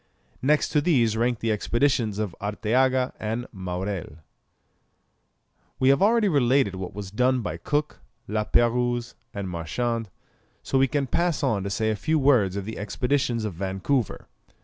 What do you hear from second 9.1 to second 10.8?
and Marchand, so